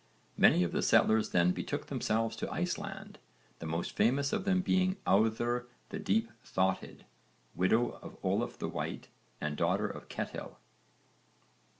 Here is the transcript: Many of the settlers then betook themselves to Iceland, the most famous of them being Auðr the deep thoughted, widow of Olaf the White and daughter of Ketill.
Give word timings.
Many 0.35 0.63
of 0.63 0.71
the 0.71 0.81
settlers 0.81 1.29
then 1.29 1.51
betook 1.51 1.85
themselves 1.85 2.35
to 2.37 2.51
Iceland, 2.51 3.19
the 3.59 3.67
most 3.67 3.91
famous 3.95 4.33
of 4.33 4.45
them 4.45 4.61
being 4.61 4.95
Auðr 5.05 5.67
the 5.89 5.99
deep 5.99 6.31
thoughted, 6.43 7.05
widow 7.53 7.99
of 8.01 8.17
Olaf 8.23 8.57
the 8.57 8.67
White 8.67 9.09
and 9.39 9.55
daughter 9.55 9.87
of 9.87 10.07
Ketill. 10.09 10.57